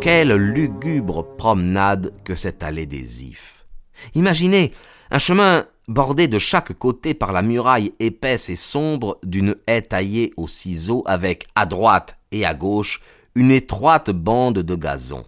[0.00, 3.66] Quelle lugubre promenade que cette allée des Ifs.
[4.14, 4.72] Imaginez
[5.10, 10.32] un chemin bordé de chaque côté par la muraille épaisse et sombre d'une haie taillée
[10.38, 13.02] au ciseau avec, à droite et à gauche,
[13.34, 15.26] une étroite bande de gazon.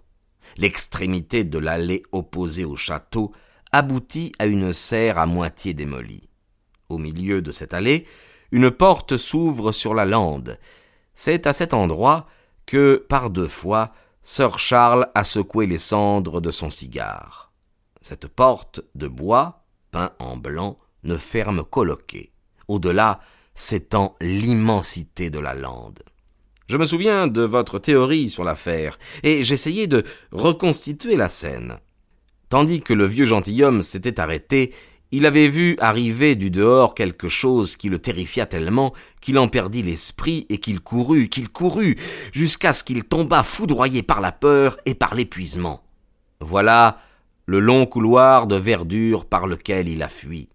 [0.56, 3.30] L'extrémité de l'allée opposée au château
[3.72, 6.30] aboutit à une serre à moitié démolie.
[6.88, 8.06] Au milieu de cette allée,
[8.52, 10.58] une porte s'ouvre sur la lande.
[11.14, 12.26] C'est à cet endroit
[12.64, 13.92] que, par deux fois,
[14.24, 17.52] Sir Charles a secoué les cendres de son cigare.
[18.00, 21.84] Cette porte de bois, peint en blanc, ne ferme qu'au
[22.68, 23.20] Au-delà
[23.54, 26.04] s'étend l'immensité de la lande.
[26.68, 31.78] Je me souviens de votre théorie sur l'affaire, et j'essayais de reconstituer la scène.
[32.48, 34.72] Tandis que le vieux gentilhomme s'était arrêté,
[35.12, 39.82] il avait vu arriver du dehors quelque chose qui le terrifia tellement qu'il en perdit
[39.82, 41.98] l'esprit et qu'il courut, qu'il courut,
[42.32, 45.84] jusqu'à ce qu'il tombât foudroyé par la peur et par l'épuisement.
[46.40, 46.98] Voilà
[47.44, 50.48] le long couloir de verdure par lequel il a fui.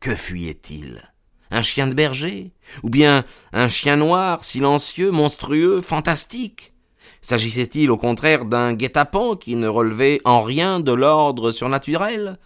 [0.00, 1.02] Que fuyait-il
[1.50, 2.52] Un chien de berger?
[2.82, 6.72] Ou bien un chien noir, silencieux, monstrueux, fantastique?
[7.20, 12.38] S'agissait-il au contraire d'un guet-apens qui ne relevait en rien de l'ordre surnaturel?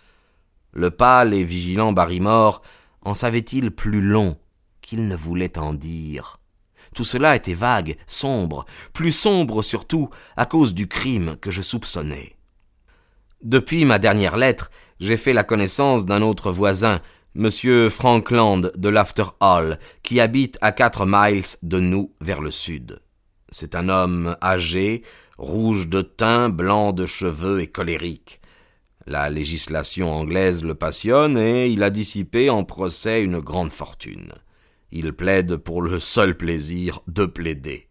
[0.73, 2.63] Le pâle et vigilant Barrymore
[3.03, 4.37] en savait-il plus long
[4.81, 6.41] qu'il ne voulait en dire
[6.95, 12.37] Tout cela était vague, sombre, plus sombre surtout à cause du crime que je soupçonnais.
[13.43, 17.01] Depuis ma dernière lettre, j'ai fait la connaissance d'un autre voisin,
[17.35, 17.91] M.
[17.91, 23.01] Frankland de l'After Hall, qui habite à quatre miles de nous vers le sud.
[23.51, 25.03] C'est un homme âgé,
[25.39, 28.42] rouge de teint, blanc de cheveux et colérique.
[29.07, 34.33] La législation anglaise le passionne et il a dissipé en procès une grande fortune.
[34.93, 37.89] Il plaide pour le seul plaisir de plaider.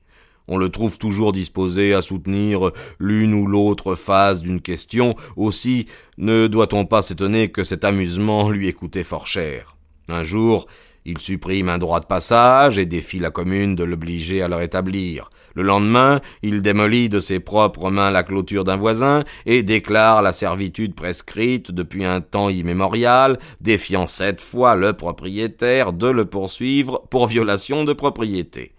[0.47, 6.47] On le trouve toujours disposé à soutenir l'une ou l'autre phase d'une question, aussi ne
[6.47, 9.75] doit-on pas s'étonner que cet amusement lui ait coûté fort cher.
[10.07, 10.67] Un jour,
[11.06, 15.29] il supprime un droit de passage et défie la commune de l'obliger à le rétablir.
[15.53, 20.31] Le lendemain, il démolit de ses propres mains la clôture d'un voisin et déclare la
[20.31, 27.28] servitude prescrite depuis un temps immémorial, défiant cette fois le propriétaire de le poursuivre pour
[27.28, 28.73] violation de propriété.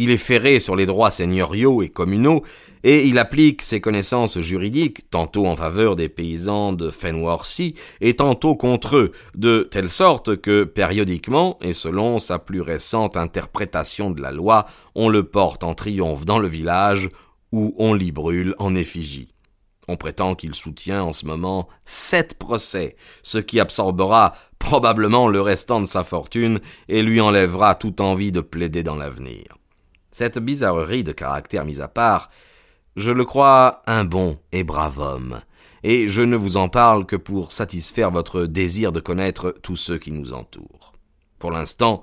[0.00, 2.44] Il est ferré sur les droits seigneuriaux et communaux,
[2.84, 8.56] et il applique ses connaissances juridiques tantôt en faveur des paysans de Fenworthy et tantôt
[8.56, 14.32] contre eux, de telle sorte que, périodiquement, et selon sa plus récente interprétation de la
[14.32, 17.08] loi, on le porte en triomphe dans le village,
[17.52, 19.32] où on l'y brûle en effigie.
[19.88, 25.80] On prétend qu'il soutient en ce moment sept procès, ce qui absorbera probablement le restant
[25.80, 29.44] de sa fortune et lui enlèvera toute envie de plaider dans l'avenir.
[30.10, 32.30] Cette bizarrerie de caractère mise à part,
[32.96, 35.40] je le crois un bon et brave homme,
[35.82, 39.98] et je ne vous en parle que pour satisfaire votre désir de connaître tous ceux
[39.98, 40.92] qui nous entourent.
[41.38, 42.02] Pour l'instant,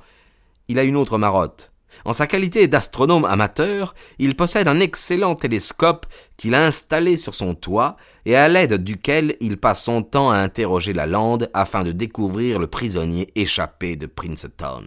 [0.68, 1.72] il a une autre marotte.
[2.04, 7.56] En sa qualité d'astronome amateur, il possède un excellent télescope qu'il a installé sur son
[7.56, 11.92] toit et à l'aide duquel il passe son temps à interroger la lande afin de
[11.92, 14.84] découvrir le prisonnier échappé de Princeton.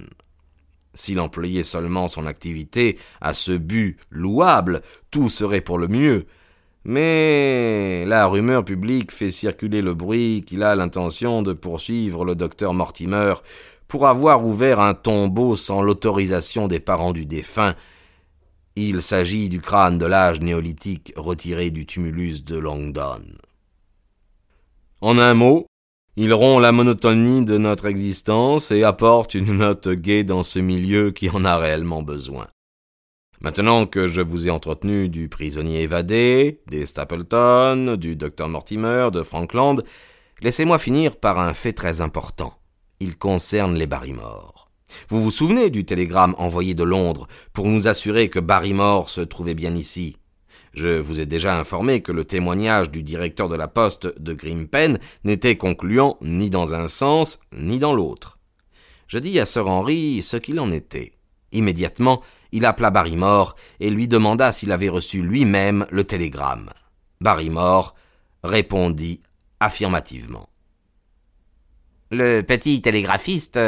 [0.94, 6.26] S'il employait seulement son activité à ce but louable, tout serait pour le mieux.
[6.84, 12.72] Mais la rumeur publique fait circuler le bruit qu'il a l'intention de poursuivre le docteur
[12.72, 13.34] Mortimer
[13.88, 17.74] pour avoir ouvert un tombeau sans l'autorisation des parents du défunt.
[18.76, 23.22] Il s'agit du crâne de l'âge néolithique retiré du tumulus de Longdon.
[25.00, 25.67] En un mot,
[26.20, 31.12] il rompt la monotonie de notre existence et apporte une note gaie dans ce milieu
[31.12, 32.48] qui en a réellement besoin.
[33.40, 39.22] Maintenant que je vous ai entretenu du prisonnier évadé, des Stapleton, du docteur Mortimer, de
[39.22, 39.84] Frankland,
[40.42, 42.52] laissez-moi finir par un fait très important.
[42.98, 44.72] Il concerne les Barrymore.
[45.08, 49.54] Vous vous souvenez du télégramme envoyé de Londres pour nous assurer que Barrymore se trouvait
[49.54, 50.16] bien ici?
[50.74, 54.98] Je vous ai déjà informé que le témoignage du directeur de la poste de Grimpen
[55.24, 58.38] n'était concluant ni dans un sens ni dans l'autre.
[59.06, 61.12] Je dis à Sir Henry ce qu'il en était.
[61.52, 62.22] Immédiatement,
[62.52, 66.70] il appela Barrymore et lui demanda s'il avait reçu lui-même le télégramme.
[67.20, 67.94] Barrymore
[68.44, 69.22] répondit
[69.60, 70.48] affirmativement.
[72.10, 73.58] Le petit télégraphiste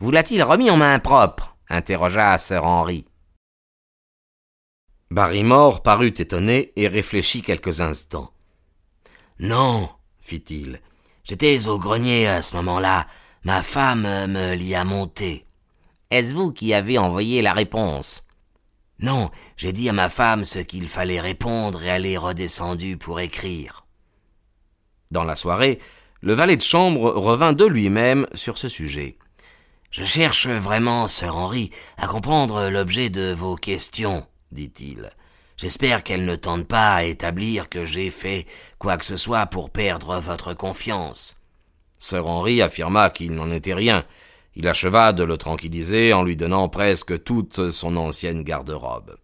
[0.00, 1.56] vous l'a-t-il remis en main propre?
[1.70, 3.06] interrogea Sir Henry.
[5.10, 8.30] Barrymore parut étonné et réfléchit quelques instants.
[9.38, 9.88] Non,
[10.20, 10.80] fit-il.
[11.24, 13.06] J'étais au grenier à ce moment-là.
[13.44, 15.46] Ma femme me l'y a monté.
[16.10, 18.24] Est-ce vous qui avez envoyé la réponse?
[19.00, 23.20] Non, j'ai dit à ma femme ce qu'il fallait répondre et elle est redescendue pour
[23.20, 23.86] écrire.
[25.10, 25.78] Dans la soirée,
[26.20, 29.16] le valet de chambre revint de lui-même sur ce sujet.
[29.90, 35.10] Je cherche vraiment, sœur Henri, à comprendre l'objet de vos questions, dit-il.
[35.56, 38.46] J'espère qu'elles ne tendent pas à établir que j'ai fait
[38.78, 41.42] quoi que ce soit pour perdre votre confiance.
[41.98, 44.04] Sir Henry affirma qu'il n'en était rien.
[44.54, 49.16] Il acheva de le tranquilliser en lui donnant presque toute son ancienne garde-robe.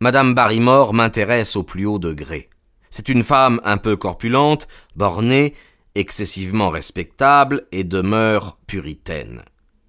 [0.00, 2.50] Madame Barrymore m'intéresse au plus haut degré.
[2.90, 5.54] C'est une femme un peu corpulente, bornée,
[5.94, 9.42] excessivement respectable et demeure puritaine.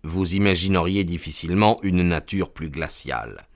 [0.04, 3.48] Vous imagineriez difficilement une nature plus glaciale.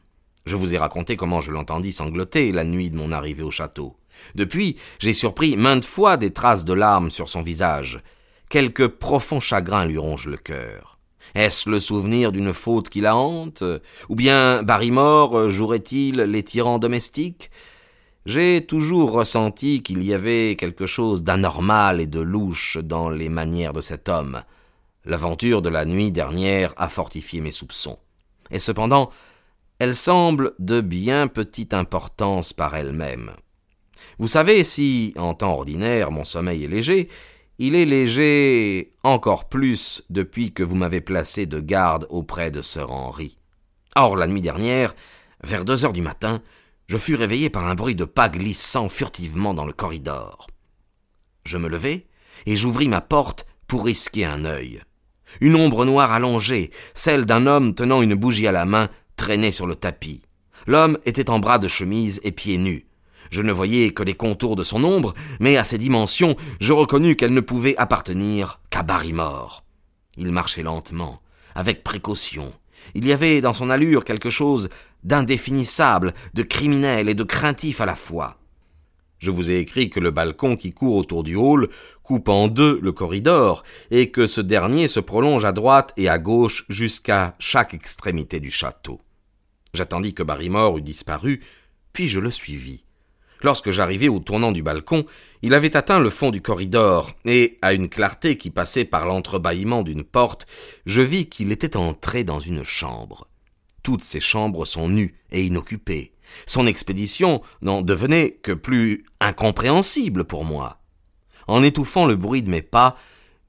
[0.49, 3.97] Je vous ai raconté comment je l'entendis sangloter la nuit de mon arrivée au château.
[4.33, 8.01] Depuis, j'ai surpris maintes fois des traces de larmes sur son visage.
[8.49, 10.97] Quelque profond chagrin lui ronge le cœur.
[11.35, 13.63] Est-ce le souvenir d'une faute qui la hante?
[14.09, 17.51] Ou bien Barrymore jouerait-il les tyrans domestiques?
[18.25, 23.73] J'ai toujours ressenti qu'il y avait quelque chose d'anormal et de louche dans les manières
[23.73, 24.41] de cet homme.
[25.05, 27.99] L'aventure de la nuit dernière a fortifié mes soupçons.
[28.49, 29.11] Et cependant,
[29.79, 33.31] elle semble de bien petite importance par elle-même.
[34.17, 37.07] Vous savez, si, en temps ordinaire, mon sommeil est léger,
[37.57, 42.91] il est léger encore plus depuis que vous m'avez placé de garde auprès de Sir
[42.91, 43.37] Henry.
[43.95, 44.93] Or, la nuit dernière,
[45.43, 46.41] vers deux heures du matin,
[46.87, 50.47] je fus réveillé par un bruit de pas glissant furtivement dans le corridor.
[51.45, 52.07] Je me levai,
[52.45, 54.81] et j'ouvris ma porte pour risquer un œil.
[55.41, 59.67] Une ombre noire allongée, celle d'un homme tenant une bougie à la main, traînait sur
[59.67, 60.21] le tapis.
[60.65, 62.85] L'homme était en bras de chemise et pieds nus.
[63.31, 67.17] Je ne voyais que les contours de son ombre, mais à ses dimensions, je reconnus
[67.17, 69.65] qu'elle ne pouvait appartenir qu'à Barrymore.
[70.15, 71.21] Il marchait lentement,
[71.53, 72.53] avec précaution.
[72.95, 74.69] Il y avait dans son allure quelque chose
[75.03, 78.37] d'indéfinissable, de criminel et de craintif à la fois.
[79.19, 81.67] Je vous ai écrit que le balcon qui court autour du hall
[82.03, 86.17] coupe en deux le corridor, et que ce dernier se prolonge à droite et à
[86.17, 89.01] gauche jusqu'à chaque extrémité du château.
[89.73, 91.41] J'attendis que Barrymore eût disparu,
[91.93, 92.83] puis je le suivis.
[93.41, 95.05] Lorsque j'arrivai au tournant du balcon,
[95.41, 99.83] il avait atteint le fond du corridor, et, à une clarté qui passait par l'entrebâillement
[99.83, 100.45] d'une porte,
[100.85, 103.27] je vis qu'il était entré dans une chambre.
[103.81, 106.13] Toutes ces chambres sont nues et inoccupées.
[106.45, 110.81] Son expédition n'en devenait que plus incompréhensible pour moi.
[111.47, 112.97] En étouffant le bruit de mes pas,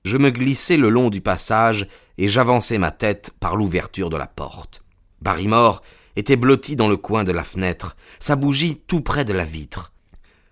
[0.05, 1.87] je me glissai le long du passage
[2.17, 4.83] et j'avançai ma tête par l'ouverture de la porte.
[5.21, 5.83] Barrymore
[6.17, 9.93] était blotti dans le coin de la fenêtre, sa bougie tout près de la vitre.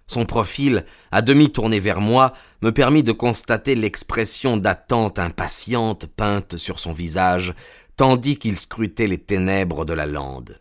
[0.07, 2.33] Son profil, à demi tourné vers moi,
[2.63, 7.55] me permit de constater l'expression d'attente impatiente peinte sur son visage,
[7.97, 10.61] tandis qu'il scrutait les ténèbres de la lande.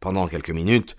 [0.00, 0.96] Pendant quelques minutes,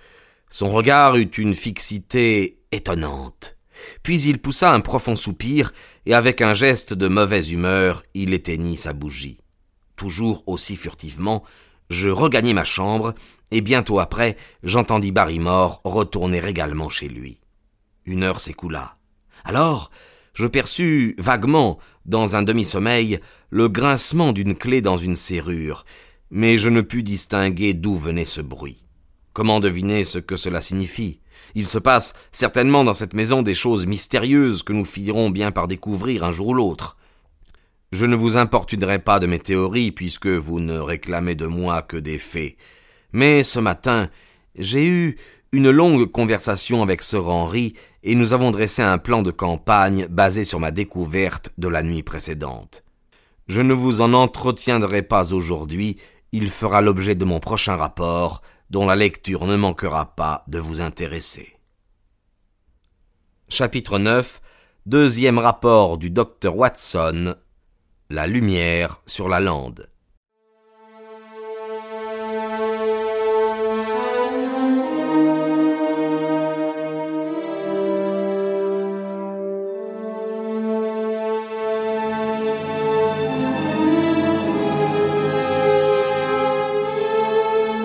[0.51, 3.58] son regard eut une fixité étonnante.
[4.03, 5.74] Puis il poussa un profond soupir,
[6.05, 9.39] et avec un geste de mauvaise humeur, il éteignit sa bougie.
[9.96, 11.43] Toujours aussi furtivement,
[11.89, 13.13] je regagnai ma chambre,
[13.51, 17.39] et bientôt après, j'entendis Barrymore retourner également chez lui.
[18.05, 18.98] Une heure s'écoula.
[19.43, 19.91] Alors,
[20.34, 23.19] je perçus vaguement, dans un demi-sommeil,
[23.50, 25.86] le grincement d'une clé dans une serrure,
[26.31, 28.84] mais je ne pus distinguer d'où venait ce bruit.
[29.34, 31.22] Comment deviner ce que cela signifie?
[31.55, 35.67] Il se passe certainement dans cette maison des choses mystérieuses que nous finirons bien par
[35.67, 36.98] découvrir un jour ou l'autre.
[37.91, 41.98] Je ne vous importunerai pas de mes théories, puisque vous ne réclamez de moi que
[41.98, 42.55] des faits.
[43.13, 44.10] Mais ce matin,
[44.55, 45.17] j'ai eu
[45.51, 50.43] une longue conversation avec Sir Henry, et nous avons dressé un plan de campagne basé
[50.43, 52.84] sur ma découverte de la nuit précédente.
[53.48, 55.98] Je ne vous en entretiendrai pas aujourd'hui,
[56.31, 60.79] il fera l'objet de mon prochain rapport, dont la lecture ne manquera pas de vous
[60.79, 61.55] intéresser.
[63.50, 64.41] Chapitre 9
[64.86, 67.36] Deuxième rapport du docteur Watson
[68.12, 69.88] La lumière sur la lande.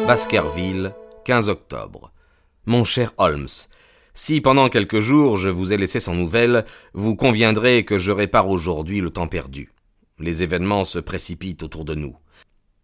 [0.06, 0.94] Baskerville,
[1.26, 2.12] 15 octobre.
[2.64, 3.46] Mon cher Holmes,
[4.14, 6.64] si pendant quelques jours je vous ai laissé sans nouvelles,
[6.94, 9.73] vous conviendrez que je répare aujourd'hui le temps perdu.
[10.18, 12.16] Les événements se précipitent autour de nous.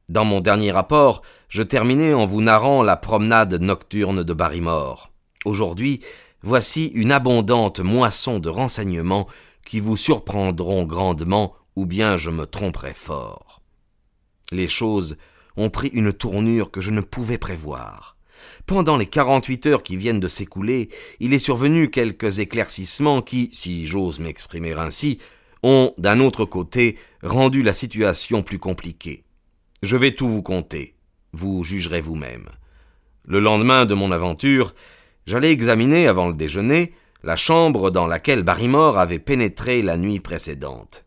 [0.08, 5.12] Dans mon dernier rapport, je terminais en vous narrant la promenade nocturne de Barrymore.
[5.44, 6.00] Aujourd'hui,
[6.42, 9.28] voici une abondante moisson de renseignements
[9.64, 13.62] qui vous surprendront grandement, ou bien je me tromperai fort.
[14.50, 15.16] Les choses
[15.56, 18.16] ont pris une tournure que je ne pouvais prévoir.
[18.66, 20.88] Pendant les quarante-huit heures qui viennent de s'écouler,
[21.20, 25.18] il est survenu quelques éclaircissements qui, si j'ose m'exprimer ainsi,
[25.62, 29.24] ont, d'un autre côté, rendu la situation plus compliquée.
[29.82, 30.94] Je vais tout vous conter.
[31.32, 32.48] Vous jugerez vous-même.
[33.24, 34.74] Le lendemain de mon aventure,
[35.26, 41.04] j'allais examiner, avant le déjeuner, la chambre dans laquelle Barrymore avait pénétré la nuit précédente.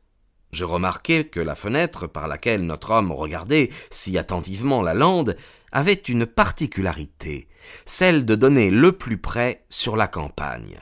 [0.52, 5.36] Je remarquai que la fenêtre par laquelle notre homme regardait si attentivement la lande
[5.72, 7.48] avait une particularité,
[7.86, 10.80] celle de donner le plus près sur la campagne.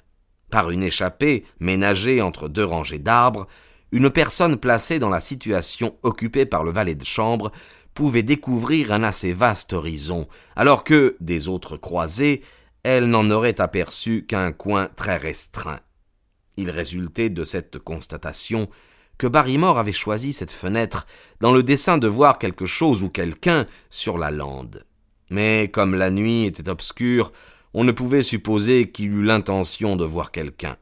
[0.52, 3.48] Par une échappée ménagée entre deux rangées d'arbres,
[3.92, 7.52] une personne placée dans la situation occupée par le valet de chambre
[7.94, 12.42] pouvait découvrir un assez vaste horizon, alors que, des autres croisées,
[12.84, 15.80] elle n'en aurait aperçu qu'un coin très restreint.
[16.58, 18.70] Il résultait de cette constatation
[19.18, 21.06] que Barrymore avait choisi cette fenêtre
[21.40, 24.86] dans le dessein de voir quelque chose ou quelqu'un sur la lande.
[25.30, 27.32] Mais comme la nuit était obscure,
[27.74, 30.78] on ne pouvait supposer qu'il eût l'intention de voir quelqu'un.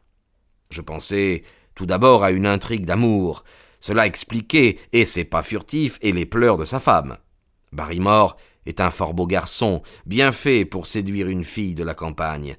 [0.69, 1.43] Je pensais
[1.75, 3.43] tout d'abord à une intrigue d'amour.
[3.79, 7.17] Cela expliquait, et c'est pas furtif, et les pleurs de sa femme.
[7.71, 12.57] Barrymore est un fort beau garçon, bien fait pour séduire une fille de la campagne.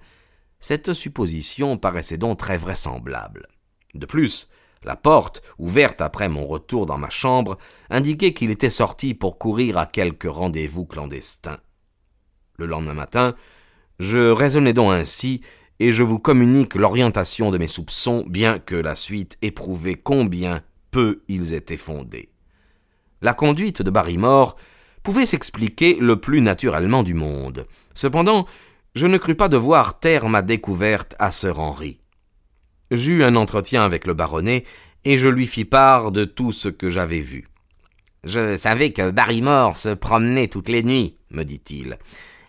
[0.59, 3.49] Cette supposition paraissait donc très vraisemblable.
[3.95, 4.49] De plus,
[4.83, 7.59] la porte, ouverte après mon retour dans ma chambre,
[7.91, 11.59] indiquait qu'il était sorti pour courir à quelque rendez-vous clandestin.
[12.57, 13.35] Le lendemain matin,
[14.01, 15.43] je raisonnais donc ainsi,
[15.79, 20.63] et je vous communique l'orientation de mes soupçons, bien que la suite ait prouvé combien
[20.91, 22.31] peu ils étaient fondés.
[23.21, 24.57] La conduite de Barrymore
[25.03, 27.67] pouvait s'expliquer le plus naturellement du monde.
[27.95, 28.47] Cependant,
[28.95, 32.01] je ne crus pas devoir taire ma découverte à Sir Henry.
[32.91, 34.65] J'eus un entretien avec le baronnet,
[35.05, 37.49] et je lui fis part de tout ce que j'avais vu.
[38.25, 41.99] Je savais que Barrymore se promenait toutes les nuits, me dit-il,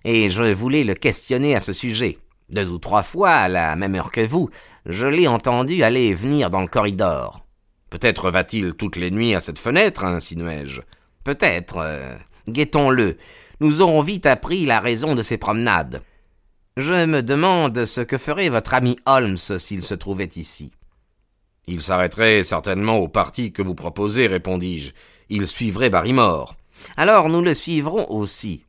[0.03, 2.17] et je voulais le questionner à ce sujet.
[2.49, 4.49] Deux ou trois fois, à la même heure que vous,
[4.85, 7.45] je l'ai entendu aller et venir dans le corridor.
[7.89, 10.81] Peut-être va-t-il toutes les nuits à cette fenêtre, insinuai-je.
[11.23, 11.77] Peut-être.
[11.77, 12.15] Euh,
[12.47, 13.17] guettons-le.
[13.59, 16.01] Nous aurons vite appris la raison de ses promenades.
[16.77, 20.71] Je me demande ce que ferait votre ami Holmes s'il se trouvait ici.
[21.67, 24.93] Il s'arrêterait certainement au parti que vous proposez, répondis-je.
[25.29, 26.55] Il suivrait Barrymore.
[26.97, 28.65] Alors nous le suivrons aussi.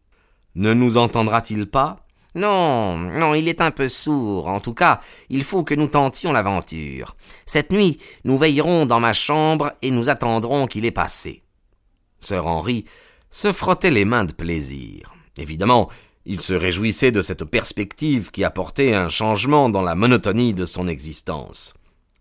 [0.54, 2.04] Ne nous entendra-t-il pas?
[2.34, 4.48] Non, non, il est un peu sourd.
[4.48, 7.16] En tout cas, il faut que nous tentions l'aventure.
[7.44, 11.42] Cette nuit, nous veillerons dans ma chambre et nous attendrons qu'il ait passé.
[12.20, 12.86] Sir Henry
[13.30, 15.14] se frottait les mains de plaisir.
[15.36, 15.90] Évidemment,
[16.24, 20.88] il se réjouissait de cette perspective qui apportait un changement dans la monotonie de son
[20.88, 21.74] existence.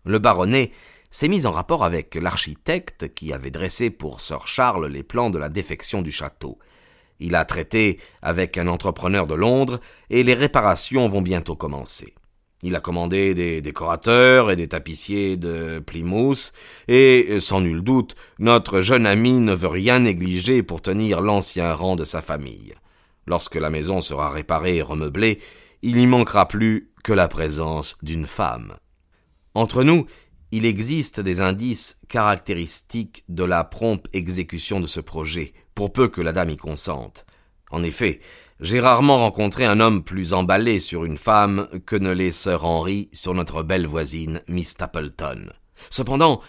[0.04, 0.72] Le baronnet
[1.10, 5.38] s'est mis en rapport avec l'architecte qui avait dressé pour Sir Charles les plans de
[5.38, 6.58] la défection du château.
[7.22, 12.14] Il a traité avec un entrepreneur de Londres et les réparations vont bientôt commencer.
[12.64, 16.52] Il a commandé des décorateurs et des tapissiers de Plymouth,
[16.86, 21.96] et, sans nul doute, notre jeune ami ne veut rien négliger pour tenir l'ancien rang
[21.96, 22.74] de sa famille.
[23.26, 25.40] Lorsque la maison sera réparée et remeublée,
[25.82, 28.76] il n'y manquera plus que la présence d'une femme.
[29.54, 30.06] Entre nous,
[30.52, 36.20] il existe des indices caractéristiques de la prompte exécution de ce projet, pour peu que
[36.20, 37.26] la dame y consente.
[37.70, 38.20] En effet,
[38.60, 43.08] j'ai rarement rencontré un homme plus emballé sur une femme que ne l'est Sir Henry
[43.12, 45.50] sur notre belle voisine, Miss Stapleton.
[45.90, 46.40] Cependant,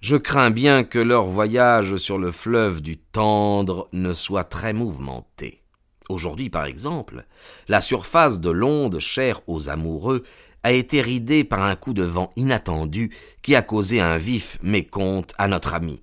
[0.00, 5.62] je crains bien que leur voyage sur le fleuve du Tendre ne soit très mouvementé.
[6.08, 7.24] Aujourd'hui, par exemple,
[7.68, 10.24] la surface de l'onde chère aux amoureux
[10.64, 15.34] a été ridée par un coup de vent inattendu qui a causé un vif mécompte
[15.38, 16.02] à notre ami.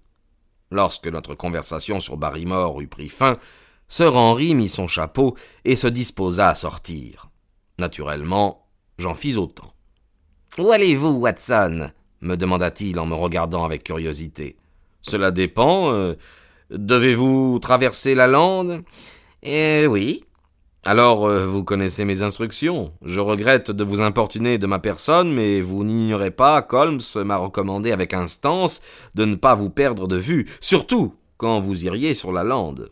[0.71, 3.37] Lorsque notre conversation sur Barrymore eut pris fin,
[3.87, 5.35] Sir Henry mit son chapeau
[5.65, 7.29] et se disposa à sortir.
[7.79, 8.67] Naturellement,
[8.99, 9.73] j'en fis autant.
[10.57, 11.91] Où allez-vous, Watson?
[12.21, 14.57] me demanda-t-il en me regardant avec curiosité.
[15.01, 15.91] Cela dépend.
[15.91, 16.15] Euh,
[16.69, 18.83] devez-vous traverser la lande?
[19.41, 20.25] Eh oui.
[20.85, 22.93] Alors, euh, vous connaissez mes instructions.
[23.03, 27.91] Je regrette de vous importuner de ma personne, mais vous n'ignorez pas qu'Holmes m'a recommandé
[27.91, 28.81] avec instance
[29.13, 32.89] de ne pas vous perdre de vue, surtout quand vous iriez sur la lande.